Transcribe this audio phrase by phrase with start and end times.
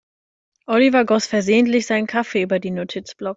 [0.65, 3.29] Oliver goss versehentlich seinen Kaffee über den Notizblock.